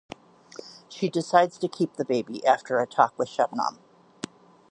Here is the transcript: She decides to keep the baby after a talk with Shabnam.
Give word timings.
She 0.89 1.09
decides 1.09 1.59
to 1.59 1.67
keep 1.67 1.93
the 1.93 2.05
baby 2.05 2.43
after 2.43 2.79
a 2.79 2.87
talk 2.87 3.13
with 3.19 3.29
Shabnam. 3.29 3.77